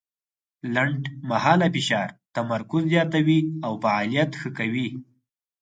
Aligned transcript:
لنډمهاله 0.73 1.67
فشار 1.75 2.09
تمرکز 2.35 2.83
زیاتوي 2.93 3.39
او 3.65 3.71
فعالیت 3.83 4.31
ښه 4.39 4.49
کوي. 4.57 4.87